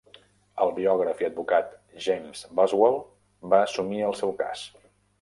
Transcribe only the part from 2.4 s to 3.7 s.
Boswell va